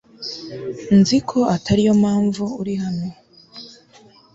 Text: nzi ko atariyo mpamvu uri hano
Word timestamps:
nzi 0.99 1.17
ko 1.29 1.39
atariyo 1.55 1.93
mpamvu 2.01 2.43
uri 2.61 2.73
hano 2.83 3.07